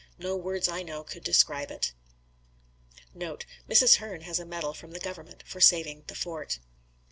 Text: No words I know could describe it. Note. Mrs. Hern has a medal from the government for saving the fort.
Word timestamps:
No 0.17 0.35
words 0.35 0.67
I 0.67 0.81
know 0.81 1.03
could 1.03 1.23
describe 1.23 1.69
it. 1.69 1.93
Note. 3.13 3.45
Mrs. 3.69 3.97
Hern 3.97 4.21
has 4.21 4.39
a 4.39 4.45
medal 4.47 4.73
from 4.73 4.93
the 4.93 4.99
government 4.99 5.43
for 5.45 5.61
saving 5.61 6.05
the 6.07 6.15
fort. 6.15 6.57